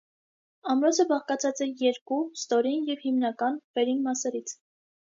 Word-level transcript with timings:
Ամրոցը 0.73 1.05
բաղկացած 1.11 1.61
է 1.65 1.69
երկու՝ 1.85 2.19
ստորին 2.41 2.91
և 2.91 3.07
հիմնական՝ 3.07 3.65
վերին 3.79 4.07
մասերից։ 4.11 4.61